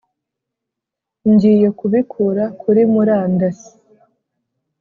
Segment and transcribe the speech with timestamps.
[1.31, 3.71] ngiye kubikura kuri murandasi